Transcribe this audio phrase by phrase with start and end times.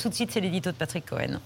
[0.00, 1.38] Tout de suite, c'est l'édito de Patrick Cohen.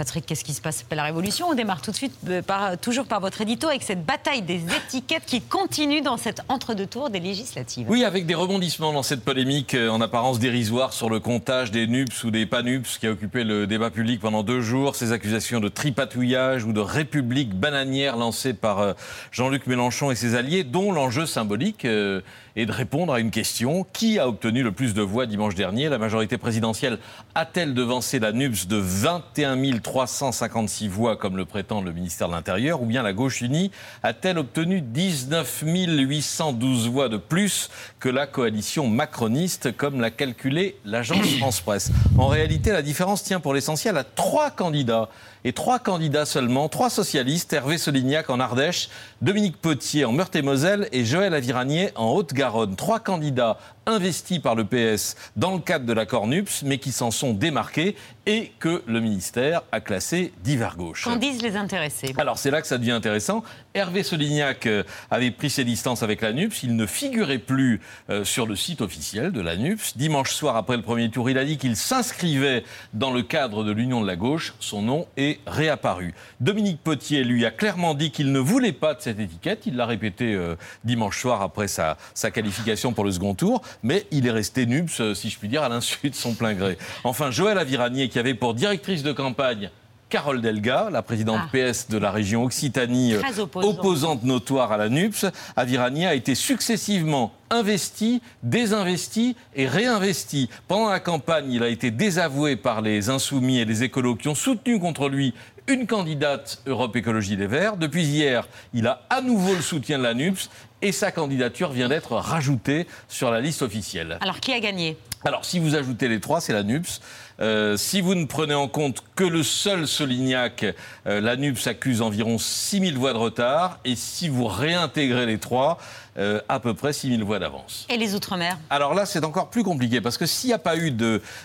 [0.00, 0.82] Patrick, qu'est-ce qui se passe?
[0.90, 1.48] La révolution.
[1.50, 4.62] On démarre tout de suite, euh, par, toujours par votre édito, avec cette bataille des
[4.64, 7.84] étiquettes qui continue dans cet entre-deux-tours des législatives.
[7.86, 11.86] Oui, avec des rebondissements dans cette polémique euh, en apparence dérisoire sur le comptage des
[11.86, 14.96] NUPS ou des PANUPS qui a occupé le débat public pendant deux jours.
[14.96, 18.94] Ces accusations de tripatouillage ou de république bananière lancées par euh,
[19.32, 23.86] Jean-Luc Mélenchon et ses alliés, dont l'enjeu symbolique est de répondre à une question.
[23.92, 25.90] Qui a obtenu le plus de voix dimanche dernier?
[25.90, 26.98] La majorité présidentielle
[27.34, 29.56] a-t-elle devancé la NUPS de 21
[29.90, 33.72] 356 voix, comme le prétend le ministère de l'Intérieur, ou bien la gauche unie
[34.04, 41.26] a-t-elle obtenu 19 812 voix de plus que la coalition macroniste, comme l'a calculé l'agence
[41.38, 45.08] France-Presse En réalité, la différence tient pour l'essentiel à trois candidats
[45.42, 48.90] et trois candidats seulement, trois socialistes, Hervé Solignac en Ardèche,
[49.22, 52.76] Dominique Potier en Meurthe-et-Moselle et Joël Aviranier en Haute-Garonne.
[52.76, 57.10] Trois candidats investis par le PS dans le cadre de l'accord NUPS, mais qui s'en
[57.10, 57.96] sont démarqués
[58.30, 61.02] et que le ministère a classé divers gauche.
[61.02, 62.14] Qu'en disent les intéressés?
[62.16, 63.42] Alors c'est là que ça devient intéressant.
[63.74, 66.62] Hervé Solignac euh, avait pris ses distances avec la NUPS.
[66.62, 69.96] Il ne figurait plus euh, sur le site officiel de la NUPS.
[69.96, 72.62] Dimanche soir, après le premier tour, il a dit qu'il s'inscrivait
[72.94, 74.54] dans le cadre de l'Union de la gauche.
[74.60, 76.14] Son nom est réapparu.
[76.38, 79.66] Dominique Potier, lui, a clairement dit qu'il ne voulait pas de cette étiquette.
[79.66, 84.06] Il l'a répété euh, dimanche soir après sa, sa qualification pour le second tour mais
[84.12, 86.78] il est resté NUPS, si je puis dire, à l'insu de son plein gré.
[87.02, 89.70] Enfin, Joël Aviranier, qui avait pour directrice de campagne
[90.10, 91.48] Carole Delga, la présidente ah.
[91.52, 93.14] PS de la région Occitanie,
[93.54, 95.26] opposante notoire à la NUPS,
[95.56, 100.48] Avirani a été successivement investi, désinvesti et réinvesti.
[100.68, 104.34] Pendant la campagne, il a été désavoué par les insoumis et les écolos qui ont
[104.34, 105.34] soutenu contre lui
[105.66, 107.76] une candidate Europe Écologie Les Verts.
[107.76, 110.50] Depuis hier, il a à nouveau le soutien de la NUPS
[110.82, 114.18] et sa candidature vient d'être rajoutée sur la liste officielle.
[114.20, 114.96] Alors qui a gagné?
[115.22, 117.02] Alors, si vous ajoutez les trois, c'est la NUPS.
[117.40, 120.64] Euh, si vous ne prenez en compte que le seul Solignac,
[121.06, 123.80] euh, la NUPS accuse environ 6 000 voix de retard.
[123.84, 125.76] Et si vous réintégrez les trois,
[126.16, 127.86] euh, à peu près 6 000 voix d'avance.
[127.88, 130.76] Et les Outre-mer Alors là, c'est encore plus compliqué parce que s'il n'y a pas
[130.76, 130.92] eu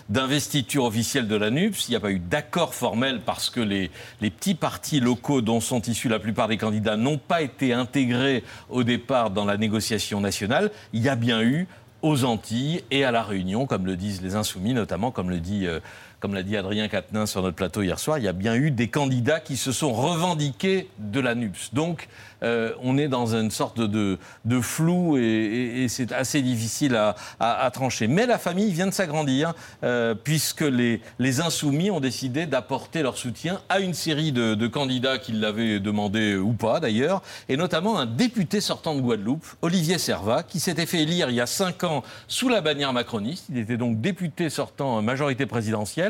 [0.08, 3.90] d'investiture officielle de la NUPS, il n'y a pas eu d'accord formel parce que les,
[4.20, 8.44] les petits partis locaux dont sont issus la plupart des candidats n'ont pas été intégrés
[8.70, 11.66] au départ dans la négociation nationale, il y a bien eu
[12.02, 15.66] aux Antilles et à La Réunion, comme le disent les Insoumis, notamment comme le dit,
[15.66, 15.80] euh,
[16.20, 18.70] comme l'a dit Adrien Quatennens sur notre plateau hier soir, il y a bien eu
[18.70, 21.74] des candidats qui se sont revendiqués de la NUPS.
[21.74, 22.08] Donc,
[22.42, 24.18] euh, on est dans une sorte de,
[24.60, 26.96] flou et, c'est assez difficile
[27.40, 28.08] à, trancher.
[28.08, 29.54] Mais la famille vient de s'agrandir
[29.84, 31.00] euh, puisque les,
[31.40, 36.52] insoumis ont décidé d'apporter leur soutien à une série de, candidats qui l'avaient demandé ou
[36.52, 41.30] pas d'ailleurs, et notamment un député sortant de Guadeloupe, Olivier Servat, qui s'était fait élire
[41.30, 43.46] il y a cinq ans sous la bannière macroniste.
[43.50, 46.05] Il était donc député sortant majorité présidentielle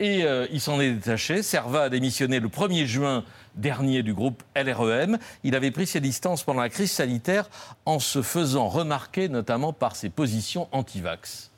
[0.00, 1.42] et euh, il s'en est détaché.
[1.42, 3.24] Servat a démissionné le 1er juin
[3.54, 5.18] dernier du groupe LREM.
[5.44, 7.48] Il avait pris ses distances pendant la crise sanitaire
[7.86, 11.50] en se faisant remarquer notamment par ses positions anti-vax.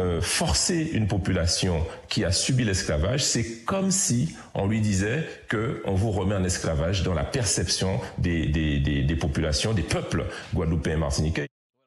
[0.00, 5.94] Euh, forcer une population qui a subi l'esclavage, c'est comme si on lui disait qu'on
[5.94, 11.45] vous remet en esclavage dans la perception des, des populations, des peuples guadeloupéens et martiniquais.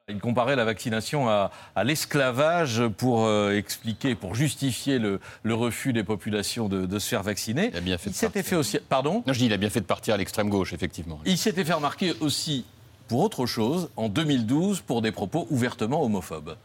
[0.10, 1.52] Il comparait la vaccination à,
[1.84, 5.20] l'esclavage pour euh, expliquer, pour justifier le,
[5.54, 7.70] refus des populations de, se faire vacciner.
[7.72, 8.10] Il a bien fait.
[8.10, 8.80] Il s'était fait aussi.
[8.90, 9.24] Pardon?
[9.26, 11.20] Non, je dis il a bien fait de partir à l'extrême gauche, effectivement.
[11.26, 12.66] Il s'était fait remarquer aussi
[13.08, 16.56] pour autre chose en 2012 pour des propos ouvertement homophobes.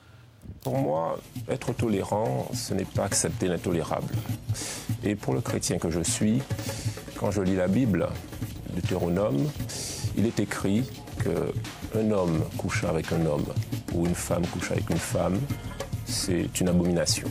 [0.62, 1.18] Pour moi,
[1.48, 4.14] être tolérant, ce n'est pas accepter l'intolérable.
[5.02, 6.42] Et pour le chrétien que je suis,
[7.16, 8.08] quand je lis la Bible,
[8.74, 9.48] Deutéronome,
[10.16, 10.84] il est écrit
[11.24, 13.46] qu'un homme couchant avec un homme
[13.92, 15.40] ou une femme couchant avec une femme,
[16.06, 17.28] c'est une abomination.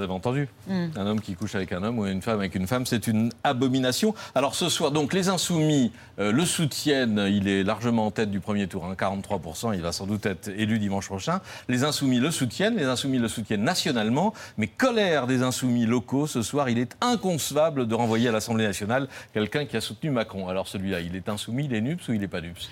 [0.00, 0.86] Vous avez entendu hmm.
[0.96, 3.30] Un homme qui couche avec un homme ou une femme avec une femme, c'est une
[3.44, 4.14] abomination.
[4.34, 7.26] Alors ce soir, donc les Insoumis euh, le soutiennent.
[7.30, 9.68] Il est largement en tête du premier tour, 43%.
[9.68, 11.42] Hein, il va sans doute être élu dimanche prochain.
[11.68, 12.78] Les Insoumis le soutiennent.
[12.78, 14.32] Les Insoumis le soutiennent nationalement.
[14.56, 19.06] Mais colère des Insoumis locaux, ce soir, il est inconcevable de renvoyer à l'Assemblée nationale
[19.34, 20.48] quelqu'un qui a soutenu Macron.
[20.48, 22.70] Alors celui-là, il est insoumis, il est NUPS ou il n'est pas NUPS?